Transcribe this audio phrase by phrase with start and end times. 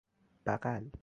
[0.45, 0.91] بقل